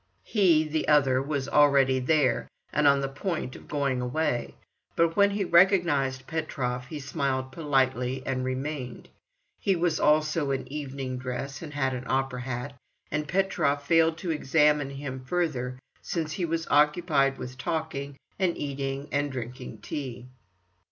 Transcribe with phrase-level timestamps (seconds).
[0.23, 4.55] He, the other, was already there, and on the point of going away;
[4.95, 9.09] but when he recognized Petrov, he smiled politely, and remained.
[9.59, 12.73] He was also in evening dress and had an opera hat,
[13.11, 19.07] and Petrov failed to examine him further since he was occupied with talking, and eating,
[19.11, 20.25] and drinking tea.